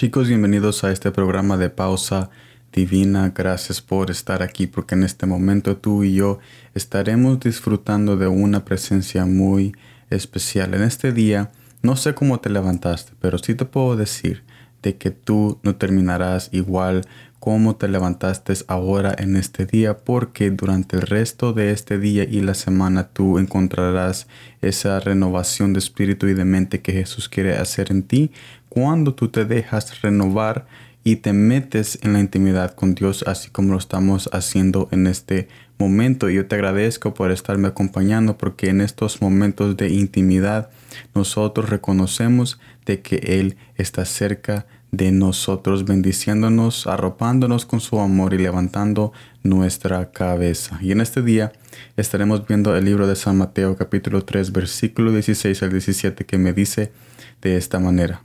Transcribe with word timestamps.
Chicos, 0.00 0.28
bienvenidos 0.28 0.82
a 0.82 0.92
este 0.92 1.10
programa 1.10 1.58
de 1.58 1.68
pausa 1.68 2.30
divina. 2.72 3.34
Gracias 3.36 3.82
por 3.82 4.10
estar 4.10 4.42
aquí 4.42 4.66
porque 4.66 4.94
en 4.94 5.02
este 5.02 5.26
momento 5.26 5.76
tú 5.76 6.04
y 6.04 6.14
yo 6.14 6.38
estaremos 6.74 7.38
disfrutando 7.38 8.16
de 8.16 8.26
una 8.26 8.64
presencia 8.64 9.26
muy 9.26 9.76
especial. 10.08 10.72
En 10.72 10.84
este 10.84 11.12
día, 11.12 11.52
no 11.82 11.96
sé 11.96 12.14
cómo 12.14 12.40
te 12.40 12.48
levantaste, 12.48 13.12
pero 13.20 13.36
sí 13.36 13.54
te 13.54 13.66
puedo 13.66 13.94
decir 13.94 14.42
de 14.82 14.96
que 14.96 15.10
tú 15.10 15.58
no 15.62 15.76
terminarás 15.76 16.48
igual 16.52 17.02
como 17.40 17.74
te 17.74 17.88
levantaste 17.88 18.52
ahora 18.68 19.14
en 19.18 19.34
este 19.34 19.64
día, 19.64 19.98
porque 19.98 20.50
durante 20.50 20.96
el 20.96 21.02
resto 21.02 21.54
de 21.54 21.72
este 21.72 21.98
día 21.98 22.24
y 22.24 22.42
la 22.42 22.52
semana 22.52 23.08
tú 23.08 23.38
encontrarás 23.38 24.26
esa 24.60 25.00
renovación 25.00 25.72
de 25.72 25.78
espíritu 25.78 26.28
y 26.28 26.34
de 26.34 26.44
mente 26.44 26.82
que 26.82 26.92
Jesús 26.92 27.30
quiere 27.30 27.56
hacer 27.56 27.90
en 27.90 28.02
ti 28.02 28.30
cuando 28.68 29.14
tú 29.14 29.28
te 29.28 29.46
dejas 29.46 30.02
renovar 30.02 30.66
y 31.02 31.16
te 31.16 31.32
metes 31.32 31.98
en 32.02 32.12
la 32.12 32.20
intimidad 32.20 32.74
con 32.74 32.94
Dios 32.94 33.24
así 33.26 33.48
como 33.50 33.72
lo 33.72 33.78
estamos 33.78 34.28
haciendo 34.34 34.88
en 34.92 35.06
este 35.06 35.48
momento. 35.78 36.28
Y 36.28 36.34
yo 36.34 36.46
te 36.46 36.56
agradezco 36.56 37.14
por 37.14 37.30
estarme 37.30 37.68
acompañando 37.68 38.36
porque 38.36 38.68
en 38.68 38.82
estos 38.82 39.22
momentos 39.22 39.78
de 39.78 39.88
intimidad 39.88 40.68
nosotros 41.14 41.70
reconocemos 41.70 42.60
de 42.84 43.00
que 43.00 43.16
Él 43.16 43.56
está 43.76 44.04
cerca 44.04 44.66
de 44.92 45.12
nosotros, 45.12 45.84
bendiciéndonos, 45.84 46.86
arropándonos 46.86 47.64
con 47.64 47.80
su 47.80 48.00
amor 48.00 48.34
y 48.34 48.38
levantando 48.38 49.12
nuestra 49.42 50.10
cabeza. 50.10 50.78
Y 50.82 50.92
en 50.92 51.00
este 51.00 51.22
día 51.22 51.52
estaremos 51.96 52.46
viendo 52.46 52.76
el 52.76 52.84
libro 52.84 53.06
de 53.06 53.16
San 53.16 53.38
Mateo 53.38 53.76
capítulo 53.76 54.24
3 54.24 54.52
versículo 54.52 55.12
16 55.12 55.62
al 55.62 55.70
17 55.70 56.26
que 56.26 56.38
me 56.38 56.52
dice 56.52 56.92
de 57.40 57.56
esta 57.56 57.78
manera. 57.78 58.22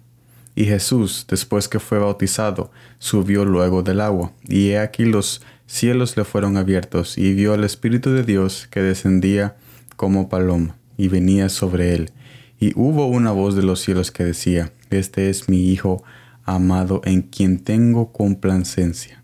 Y 0.56 0.66
Jesús, 0.66 1.26
después 1.30 1.68
que 1.68 1.80
fue 1.80 2.00
bautizado, 2.00 2.72
subió 2.98 3.44
luego 3.44 3.84
del 3.84 4.00
agua, 4.00 4.32
y 4.48 4.70
he 4.70 4.80
aquí 4.80 5.04
los 5.04 5.42
cielos 5.68 6.16
le 6.16 6.24
fueron 6.24 6.56
abiertos, 6.56 7.18
y 7.18 7.34
vio 7.34 7.54
al 7.54 7.66
Espíritu 7.66 8.12
de 8.12 8.24
Dios 8.24 8.68
que 8.72 8.82
descendía 8.82 9.58
como 9.98 10.30
paloma, 10.30 10.78
y 10.98 11.10
venía 11.10 11.50
sobre 11.50 11.94
él. 11.94 12.12
Y 12.58 12.72
hubo 12.76 13.06
una 13.08 13.32
voz 13.32 13.56
de 13.56 13.64
los 13.64 13.82
cielos 13.82 14.12
que 14.12 14.24
decía, 14.24 14.72
Este 14.92 15.30
es 15.30 15.50
mi 15.50 15.70
Hijo 15.70 16.04
amado 16.46 17.02
en 17.04 17.24
quien 17.24 17.60
tengo 17.60 18.12
complacencia. 18.14 19.24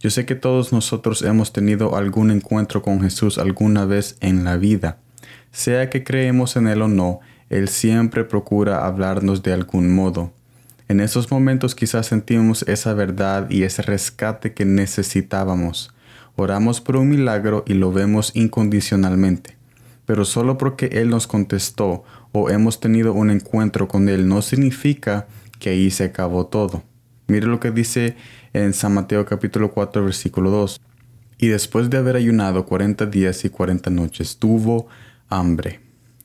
Yo 0.00 0.10
sé 0.10 0.26
que 0.26 0.36
todos 0.36 0.72
nosotros 0.72 1.22
hemos 1.22 1.52
tenido 1.52 1.96
algún 1.96 2.30
encuentro 2.30 2.82
con 2.82 3.00
Jesús 3.00 3.38
alguna 3.38 3.84
vez 3.84 4.16
en 4.20 4.44
la 4.44 4.56
vida. 4.56 4.98
Sea 5.50 5.90
que 5.90 6.04
creemos 6.04 6.54
en 6.56 6.68
Él 6.68 6.82
o 6.82 6.88
no, 6.88 7.18
Él 7.50 7.68
siempre 7.68 8.22
procura 8.22 8.86
hablarnos 8.86 9.42
de 9.42 9.52
algún 9.52 9.92
modo. 9.92 10.32
En 10.86 11.00
esos 11.00 11.30
momentos 11.30 11.74
quizás 11.74 12.06
sentimos 12.06 12.62
esa 12.68 12.94
verdad 12.94 13.50
y 13.50 13.64
ese 13.64 13.82
rescate 13.82 14.54
que 14.54 14.64
necesitábamos. 14.64 15.90
Oramos 16.36 16.80
por 16.80 16.96
un 16.96 17.08
milagro 17.08 17.64
y 17.66 17.74
lo 17.74 17.90
vemos 17.90 18.30
incondicionalmente. 18.34 19.56
Pero 20.06 20.24
solo 20.24 20.56
porque 20.56 20.86
Él 20.92 21.10
nos 21.10 21.26
contestó 21.26 22.04
o 22.32 22.48
hemos 22.50 22.78
tenido 22.78 23.12
un 23.12 23.30
encuentro 23.30 23.88
con 23.88 24.08
Él 24.08 24.28
no 24.28 24.40
significa 24.42 25.26
que 25.58 25.70
ahí 25.70 25.90
se 25.90 26.04
acabó 26.04 26.46
todo. 26.46 26.82
Mire 27.26 27.46
lo 27.46 27.60
que 27.60 27.70
dice 27.70 28.16
en 28.52 28.72
San 28.72 28.94
Mateo 28.94 29.24
capítulo 29.26 29.72
4 29.72 30.04
versículo 30.04 30.50
2. 30.50 30.80
Y 31.38 31.48
después 31.48 31.90
de 31.90 31.98
haber 31.98 32.16
ayunado 32.16 32.66
cuarenta 32.66 33.06
días 33.06 33.44
y 33.44 33.50
cuarenta 33.50 33.90
noches, 33.90 34.38
tuvo 34.38 34.88
hambre. 35.28 35.80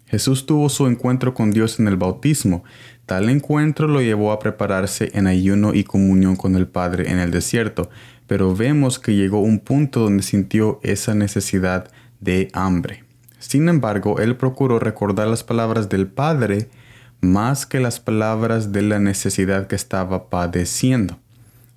Jesús 0.08 0.46
tuvo 0.46 0.70
su 0.70 0.88
encuentro 0.88 1.34
con 1.34 1.52
Dios 1.52 1.80
en 1.80 1.88
el 1.88 1.98
bautismo. 1.98 2.64
Tal 3.06 3.30
encuentro 3.30 3.88
lo 3.88 4.02
llevó 4.02 4.32
a 4.32 4.40
prepararse 4.40 5.12
en 5.14 5.28
ayuno 5.28 5.74
y 5.74 5.84
comunión 5.84 6.36
con 6.36 6.56
el 6.56 6.68
Padre 6.68 7.12
en 7.12 7.20
el 7.20 7.32
desierto, 7.32 7.90
pero 8.28 8.56
vemos 8.56 9.00
que 9.00 9.16
llegó 9.16 9.40
un 9.40 9.60
punto 9.60 10.00
donde 10.02 10.24
sintió 10.24 10.80
esa 10.84 11.14
necesidad 11.16 11.92
de 12.22 12.50
hambre. 12.54 13.04
Sin 13.40 13.68
embargo, 13.68 14.20
él 14.20 14.38
procuró 14.38 14.80
recordar 14.80 15.28
las 15.28 15.44
palabras 15.44 15.90
del 15.90 16.08
Padre 16.08 16.70
más 17.24 17.66
que 17.66 17.80
las 17.80 18.02
palabras 18.02 18.74
de 18.74 18.82
la 18.82 19.00
necesidad 19.00 19.68
que 19.68 19.76
estaba 19.76 20.30
padeciendo. 20.30 21.18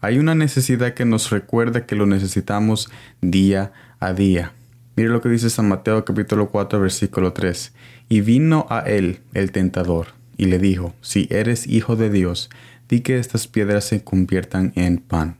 Hay 0.00 0.18
una 0.18 0.34
necesidad 0.34 0.94
que 0.94 1.04
nos 1.04 1.30
recuerda 1.30 1.86
que 1.86 1.94
lo 1.94 2.04
necesitamos 2.04 2.90
día 3.20 3.72
a 4.00 4.12
día. 4.12 4.52
Mire 4.96 5.08
lo 5.08 5.20
que 5.20 5.28
dice 5.28 5.48
San 5.48 5.68
Mateo 5.68 6.04
capítulo 6.04 6.50
4 6.50 6.80
versículo 6.80 7.32
3. 7.32 7.72
Y 8.08 8.22
vino 8.22 8.66
a 8.70 8.80
él 8.80 9.20
el 9.34 9.52
tentador 9.52 10.08
y 10.36 10.46
le 10.46 10.58
dijo, 10.58 10.94
si 11.00 11.28
eres 11.30 11.68
hijo 11.68 11.94
de 11.94 12.10
Dios, 12.10 12.50
di 12.88 13.00
que 13.00 13.18
estas 13.18 13.46
piedras 13.46 13.84
se 13.84 14.02
conviertan 14.02 14.72
en 14.74 14.98
pan. 14.98 15.36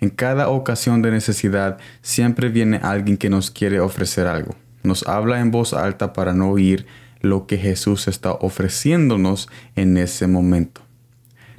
En 0.00 0.08
cada 0.08 0.48
ocasión 0.48 1.02
de 1.02 1.10
necesidad 1.10 1.76
siempre 2.00 2.48
viene 2.48 2.80
alguien 2.82 3.18
que 3.18 3.28
nos 3.28 3.50
quiere 3.50 3.80
ofrecer 3.80 4.26
algo. 4.26 4.56
Nos 4.82 5.06
habla 5.06 5.40
en 5.40 5.50
voz 5.50 5.74
alta 5.74 6.14
para 6.14 6.32
no 6.32 6.50
oír 6.50 6.86
lo 7.24 7.46
que 7.46 7.58
Jesús 7.58 8.08
está 8.08 8.32
ofreciéndonos 8.32 9.48
en 9.76 9.96
ese 9.96 10.26
momento. 10.26 10.82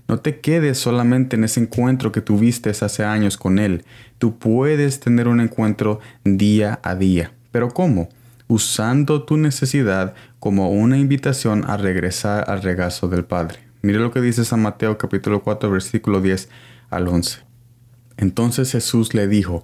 No 0.08 0.20
te 0.20 0.40
quedes 0.40 0.78
solamente 0.78 1.36
en 1.36 1.44
ese 1.44 1.60
encuentro 1.60 2.12
que 2.12 2.22
tuviste 2.22 2.70
hace 2.70 3.04
años 3.04 3.38
con 3.38 3.58
Él. 3.58 3.84
Tú 4.20 4.38
puedes 4.38 5.00
tener 5.00 5.28
un 5.28 5.40
encuentro 5.40 6.00
día 6.24 6.80
a 6.84 6.96
día. 6.96 7.34
¿Pero 7.52 7.70
cómo? 7.70 8.10
Usando 8.48 9.24
tu 9.24 9.38
necesidad 9.38 10.14
como 10.40 10.70
una 10.70 10.98
invitación 11.00 11.64
a 11.68 11.78
regresar 11.78 12.50
al 12.50 12.62
regazo 12.62 13.08
del 13.08 13.26
Padre. 13.26 13.60
Mire 13.82 14.00
lo 14.00 14.12
que 14.12 14.22
dice 14.22 14.46
San 14.46 14.62
Mateo 14.62 14.98
capítulo 14.98 15.42
4 15.42 15.72
versículo 15.72 16.22
10 16.22 16.50
al 16.92 17.08
11. 17.08 17.40
Entonces 18.18 18.72
Jesús 18.72 19.14
le 19.14 19.28
dijo, 19.28 19.64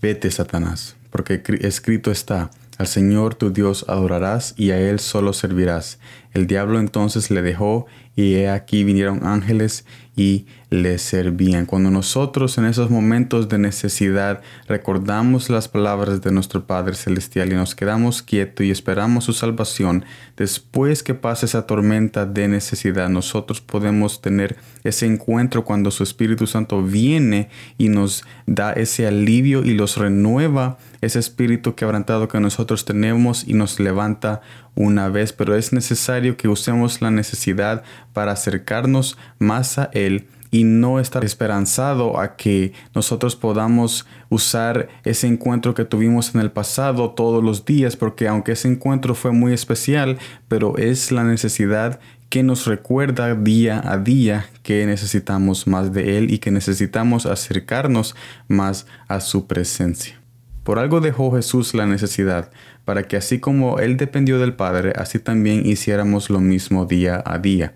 vete 0.00 0.30
Satanás, 0.30 0.96
porque 1.10 1.42
escrito 1.60 2.10
está, 2.10 2.50
al 2.78 2.86
Señor 2.86 3.34
tu 3.34 3.52
Dios 3.52 3.84
adorarás 3.88 4.54
y 4.56 4.70
a 4.70 4.80
Él 4.80 4.98
solo 4.98 5.32
servirás. 5.32 5.98
El 6.32 6.46
diablo 6.46 6.78
entonces 6.78 7.30
le 7.30 7.42
dejó 7.42 7.86
y 8.14 8.34
he 8.34 8.48
aquí 8.50 8.84
vinieron 8.84 9.26
ángeles 9.26 9.84
y 10.14 10.46
le 10.68 10.98
servían. 10.98 11.64
Cuando 11.64 11.90
nosotros 11.90 12.58
en 12.58 12.66
esos 12.66 12.90
momentos 12.90 13.48
de 13.48 13.58
necesidad 13.58 14.42
recordamos 14.68 15.48
las 15.48 15.68
palabras 15.68 16.20
de 16.20 16.32
nuestro 16.32 16.66
Padre 16.66 16.94
Celestial 16.94 17.52
y 17.52 17.56
nos 17.56 17.74
quedamos 17.74 18.22
quietos 18.22 18.66
y 18.66 18.70
esperamos 18.70 19.24
su 19.24 19.32
salvación, 19.32 20.04
después 20.36 21.02
que 21.02 21.14
pase 21.14 21.46
esa 21.46 21.66
tormenta 21.66 22.26
de 22.26 22.48
necesidad, 22.48 23.08
nosotros 23.08 23.62
podemos 23.62 24.20
tener 24.20 24.56
ese 24.84 25.06
encuentro 25.06 25.64
cuando 25.64 25.90
su 25.90 26.02
Espíritu 26.02 26.46
Santo 26.46 26.82
viene 26.82 27.48
y 27.78 27.88
nos 27.88 28.24
da 28.46 28.72
ese 28.72 29.06
alivio 29.06 29.64
y 29.64 29.74
los 29.74 29.96
renueva 29.96 30.78
ese 31.02 31.18
espíritu 31.18 31.74
quebrantado 31.74 32.28
que 32.28 32.38
nosotros 32.38 32.84
tenemos 32.84 33.46
y 33.46 33.54
nos 33.54 33.80
levanta 33.80 34.40
una 34.74 35.08
vez, 35.08 35.32
pero 35.32 35.56
es 35.56 35.72
necesario 35.72 36.36
que 36.36 36.48
usemos 36.48 37.00
la 37.00 37.10
necesidad 37.10 37.82
para 38.12 38.32
acercarnos 38.32 39.16
más 39.38 39.78
a 39.78 39.90
Él 39.92 40.26
y 40.52 40.64
no 40.64 41.00
estar 41.00 41.24
esperanzado 41.24 42.20
a 42.20 42.36
que 42.36 42.74
nosotros 42.94 43.36
podamos 43.36 44.06
usar 44.28 44.88
ese 45.02 45.26
encuentro 45.26 45.74
que 45.74 45.86
tuvimos 45.86 46.34
en 46.34 46.42
el 46.42 46.50
pasado 46.50 47.10
todos 47.12 47.42
los 47.42 47.64
días, 47.64 47.96
porque 47.96 48.28
aunque 48.28 48.52
ese 48.52 48.68
encuentro 48.68 49.14
fue 49.14 49.32
muy 49.32 49.54
especial, 49.54 50.18
pero 50.48 50.76
es 50.76 51.10
la 51.10 51.24
necesidad 51.24 51.98
que 52.28 52.42
nos 52.42 52.66
recuerda 52.66 53.34
día 53.34 53.82
a 53.84 53.98
día 53.98 54.46
que 54.62 54.86
necesitamos 54.86 55.66
más 55.66 55.92
de 55.92 56.18
Él 56.18 56.30
y 56.30 56.38
que 56.38 56.50
necesitamos 56.50 57.26
acercarnos 57.26 58.14
más 58.46 58.86
a 59.08 59.20
su 59.20 59.46
presencia. 59.46 60.21
Por 60.64 60.78
algo 60.78 61.00
dejó 61.00 61.32
Jesús 61.32 61.74
la 61.74 61.86
necesidad, 61.86 62.50
para 62.84 63.02
que 63.04 63.16
así 63.16 63.40
como 63.40 63.78
Él 63.80 63.96
dependió 63.96 64.38
del 64.38 64.54
Padre, 64.54 64.92
así 64.96 65.18
también 65.18 65.66
hiciéramos 65.66 66.30
lo 66.30 66.40
mismo 66.40 66.86
día 66.86 67.22
a 67.26 67.38
día. 67.38 67.74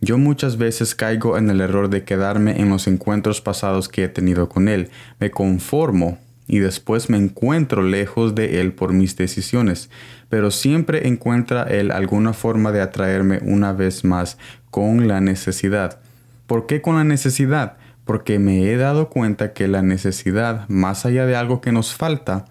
Yo 0.00 0.18
muchas 0.18 0.58
veces 0.58 0.94
caigo 0.94 1.38
en 1.38 1.48
el 1.50 1.60
error 1.60 1.88
de 1.88 2.04
quedarme 2.04 2.60
en 2.60 2.68
los 2.68 2.86
encuentros 2.86 3.40
pasados 3.40 3.88
que 3.88 4.04
he 4.04 4.08
tenido 4.08 4.48
con 4.48 4.68
Él. 4.68 4.90
Me 5.20 5.30
conformo 5.30 6.18
y 6.46 6.58
después 6.58 7.08
me 7.08 7.16
encuentro 7.16 7.82
lejos 7.82 8.34
de 8.34 8.60
Él 8.60 8.72
por 8.72 8.92
mis 8.92 9.16
decisiones, 9.16 9.88
pero 10.28 10.50
siempre 10.50 11.08
encuentra 11.08 11.62
Él 11.62 11.90
alguna 11.90 12.32
forma 12.32 12.72
de 12.72 12.82
atraerme 12.82 13.38
una 13.42 13.72
vez 13.72 14.04
más 14.04 14.36
con 14.70 15.08
la 15.08 15.20
necesidad. 15.20 16.00
¿Por 16.46 16.66
qué 16.66 16.82
con 16.82 16.96
la 16.96 17.04
necesidad? 17.04 17.76
Porque 18.06 18.38
me 18.38 18.72
he 18.72 18.78
dado 18.78 19.10
cuenta 19.10 19.52
que 19.52 19.68
la 19.68 19.82
necesidad, 19.82 20.66
más 20.68 21.04
allá 21.04 21.26
de 21.26 21.36
algo 21.36 21.60
que 21.60 21.72
nos 21.72 21.94
falta, 21.94 22.46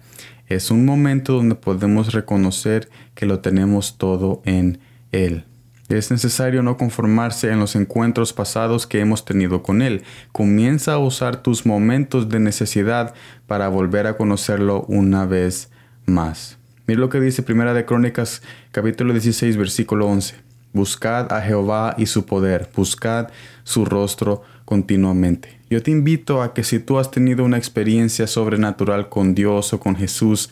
es 0.46 0.70
un 0.70 0.84
momento 0.84 1.32
donde 1.32 1.56
podemos 1.56 2.12
reconocer 2.12 2.88
que 3.16 3.26
lo 3.26 3.40
tenemos 3.40 3.98
todo 3.98 4.42
en 4.44 4.78
Él. 5.10 5.44
Es 5.88 6.10
necesario 6.10 6.62
no 6.62 6.76
conformarse 6.76 7.50
en 7.50 7.58
los 7.58 7.74
encuentros 7.76 8.32
pasados 8.32 8.86
que 8.86 9.00
hemos 9.00 9.24
tenido 9.24 9.62
con 9.62 9.82
Él. 9.82 10.02
Comienza 10.32 10.92
a 10.94 10.98
usar 10.98 11.42
tus 11.42 11.64
momentos 11.64 12.28
de 12.28 12.38
necesidad 12.38 13.14
para 13.46 13.68
volver 13.68 14.06
a 14.06 14.16
conocerlo 14.16 14.84
una 14.88 15.26
vez 15.26 15.70
más. 16.04 16.58
Mira 16.86 17.00
lo 17.00 17.08
que 17.08 17.20
dice 17.20 17.42
Primera 17.42 17.74
de 17.74 17.84
Crónicas 17.84 18.42
capítulo 18.72 19.12
16 19.12 19.56
versículo 19.56 20.06
11. 20.06 20.36
Buscad 20.72 21.32
a 21.32 21.40
Jehová 21.40 21.94
y 21.96 22.06
su 22.06 22.26
poder, 22.26 22.68
buscad 22.74 23.28
su 23.64 23.84
rostro 23.84 24.42
continuamente. 24.66 25.56
Yo 25.70 25.82
te 25.82 25.90
invito 25.90 26.42
a 26.42 26.52
que 26.52 26.62
si 26.62 26.78
tú 26.78 26.98
has 26.98 27.10
tenido 27.10 27.44
una 27.44 27.56
experiencia 27.56 28.26
sobrenatural 28.26 29.08
con 29.08 29.34
Dios 29.34 29.72
o 29.72 29.80
con 29.80 29.96
Jesús, 29.96 30.50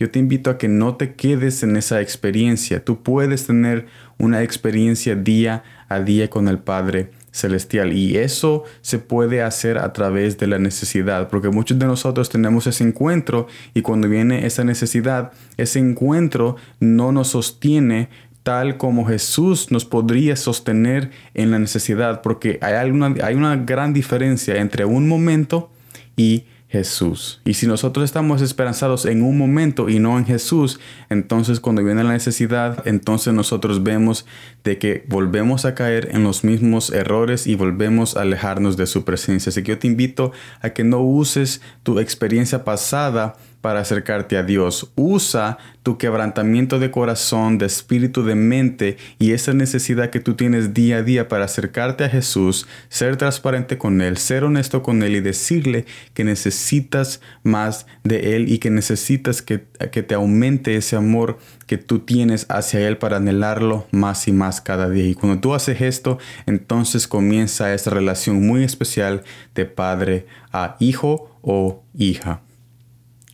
yo 0.00 0.10
te 0.10 0.18
invito 0.18 0.48
a 0.48 0.56
que 0.56 0.68
no 0.68 0.96
te 0.96 1.14
quedes 1.14 1.62
en 1.62 1.76
esa 1.76 2.00
experiencia. 2.00 2.82
Tú 2.84 3.02
puedes 3.02 3.46
tener 3.46 3.86
una 4.18 4.42
experiencia 4.42 5.14
día 5.14 5.62
a 5.88 6.00
día 6.00 6.30
con 6.30 6.48
el 6.48 6.58
Padre 6.58 7.10
celestial 7.36 7.92
y 7.92 8.16
eso 8.16 8.64
se 8.80 8.98
puede 8.98 9.42
hacer 9.42 9.78
a 9.78 9.92
través 9.92 10.38
de 10.38 10.46
la 10.46 10.58
necesidad 10.58 11.28
porque 11.28 11.50
muchos 11.50 11.78
de 11.78 11.86
nosotros 11.86 12.30
tenemos 12.30 12.66
ese 12.66 12.82
encuentro 12.82 13.46
y 13.74 13.82
cuando 13.82 14.08
viene 14.08 14.46
esa 14.46 14.64
necesidad 14.64 15.32
ese 15.58 15.78
encuentro 15.78 16.56
no 16.80 17.12
nos 17.12 17.28
sostiene 17.28 18.08
tal 18.46 18.76
como 18.76 19.04
Jesús 19.04 19.72
nos 19.72 19.84
podría 19.84 20.36
sostener 20.36 21.10
en 21.34 21.50
la 21.50 21.58
necesidad, 21.58 22.22
porque 22.22 22.60
hay, 22.62 22.74
hay 22.76 23.34
una 23.34 23.56
gran 23.56 23.92
diferencia 23.92 24.58
entre 24.58 24.84
un 24.84 25.08
momento 25.08 25.72
y 26.16 26.44
Jesús. 26.68 27.40
Y 27.44 27.54
si 27.54 27.66
nosotros 27.66 28.04
estamos 28.04 28.42
esperanzados 28.42 29.04
en 29.04 29.22
un 29.22 29.36
momento 29.36 29.88
y 29.88 29.98
no 29.98 30.16
en 30.16 30.26
Jesús, 30.26 30.78
entonces 31.10 31.58
cuando 31.58 31.82
viene 31.82 32.04
la 32.04 32.12
necesidad, 32.12 32.86
entonces 32.86 33.34
nosotros 33.34 33.82
vemos 33.82 34.26
de 34.62 34.78
que 34.78 35.04
volvemos 35.08 35.64
a 35.64 35.74
caer 35.74 36.10
en 36.12 36.22
los 36.22 36.44
mismos 36.44 36.90
errores 36.90 37.48
y 37.48 37.56
volvemos 37.56 38.16
a 38.16 38.20
alejarnos 38.20 38.76
de 38.76 38.86
su 38.86 39.04
presencia. 39.04 39.50
Así 39.50 39.64
que 39.64 39.72
yo 39.72 39.78
te 39.80 39.88
invito 39.88 40.30
a 40.60 40.70
que 40.70 40.84
no 40.84 41.00
uses 41.00 41.62
tu 41.82 41.98
experiencia 41.98 42.62
pasada 42.62 43.34
para 43.66 43.80
acercarte 43.80 44.36
a 44.36 44.44
Dios. 44.44 44.92
Usa 44.94 45.58
tu 45.82 45.98
quebrantamiento 45.98 46.78
de 46.78 46.92
corazón, 46.92 47.58
de 47.58 47.66
espíritu, 47.66 48.22
de 48.22 48.36
mente 48.36 48.96
y 49.18 49.32
esa 49.32 49.54
necesidad 49.54 50.10
que 50.10 50.20
tú 50.20 50.34
tienes 50.34 50.72
día 50.72 50.98
a 50.98 51.02
día 51.02 51.26
para 51.26 51.46
acercarte 51.46 52.04
a 52.04 52.08
Jesús, 52.08 52.68
ser 52.90 53.16
transparente 53.16 53.76
con 53.76 54.00
Él, 54.02 54.18
ser 54.18 54.44
honesto 54.44 54.84
con 54.84 55.02
Él 55.02 55.16
y 55.16 55.20
decirle 55.20 55.84
que 56.14 56.22
necesitas 56.22 57.20
más 57.42 57.86
de 58.04 58.36
Él 58.36 58.52
y 58.52 58.58
que 58.58 58.70
necesitas 58.70 59.42
que, 59.42 59.64
que 59.90 60.04
te 60.04 60.14
aumente 60.14 60.76
ese 60.76 60.94
amor 60.94 61.36
que 61.66 61.76
tú 61.76 61.98
tienes 61.98 62.46
hacia 62.48 62.86
Él 62.86 62.98
para 62.98 63.16
anhelarlo 63.16 63.88
más 63.90 64.28
y 64.28 64.32
más 64.32 64.60
cada 64.60 64.88
día. 64.88 65.08
Y 65.08 65.16
cuando 65.16 65.40
tú 65.40 65.54
haces 65.54 65.80
esto, 65.80 66.18
entonces 66.46 67.08
comienza 67.08 67.74
esa 67.74 67.90
relación 67.90 68.46
muy 68.46 68.62
especial 68.62 69.24
de 69.56 69.64
padre 69.64 70.26
a 70.52 70.76
hijo 70.78 71.36
o 71.42 71.82
hija. 71.98 72.45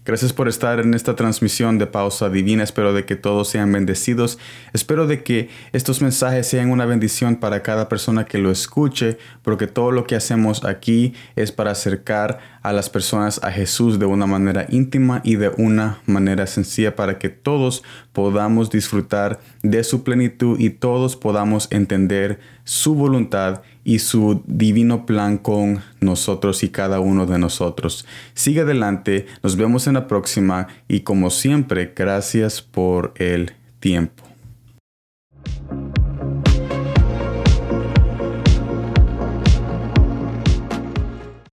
Gracias 0.04 0.32
por 0.32 0.48
estar 0.48 0.80
en 0.80 0.94
esta 0.94 1.14
transmisión 1.14 1.78
de 1.78 1.86
Pausa 1.86 2.28
Divina. 2.28 2.64
Espero 2.64 2.92
de 2.92 3.04
que 3.04 3.14
todos 3.14 3.48
sean 3.48 3.70
bendecidos. 3.70 4.36
Espero 4.72 5.06
de 5.06 5.22
que 5.22 5.48
estos 5.72 6.02
mensajes 6.02 6.48
sean 6.48 6.72
una 6.72 6.86
bendición 6.86 7.36
para 7.36 7.62
cada 7.62 7.88
persona 7.88 8.24
que 8.24 8.38
lo 8.38 8.50
escuche, 8.50 9.16
porque 9.42 9.68
todo 9.68 9.92
lo 9.92 10.04
que 10.04 10.16
hacemos 10.16 10.64
aquí 10.64 11.14
es 11.36 11.52
para 11.52 11.70
acercar 11.70 12.40
a 12.62 12.72
las 12.72 12.90
personas 12.90 13.44
a 13.44 13.52
Jesús 13.52 14.00
de 14.00 14.06
una 14.06 14.26
manera 14.26 14.66
íntima 14.70 15.20
y 15.22 15.36
de 15.36 15.52
una 15.56 16.00
manera 16.06 16.48
sencilla 16.48 16.96
para 16.96 17.20
que 17.20 17.28
todos 17.28 17.84
podamos 18.12 18.70
disfrutar 18.70 19.38
de 19.62 19.84
su 19.84 20.02
plenitud 20.02 20.58
y 20.58 20.70
todos 20.70 21.14
podamos 21.14 21.68
entender 21.70 22.40
su 22.64 22.96
voluntad 22.96 23.62
y 23.84 23.98
su 23.98 24.42
divino 24.46 25.06
plan 25.06 25.38
con 25.38 25.82
nosotros 26.00 26.62
y 26.62 26.68
cada 26.68 27.00
uno 27.00 27.26
de 27.26 27.38
nosotros. 27.38 28.06
Sigue 28.34 28.60
adelante, 28.60 29.26
nos 29.42 29.56
vemos 29.56 29.86
en 29.86 29.94
la 29.94 30.06
próxima 30.06 30.68
y 30.88 31.00
como 31.00 31.30
siempre, 31.30 31.92
gracias 31.94 32.62
por 32.62 33.12
el 33.16 33.52
tiempo. 33.80 34.31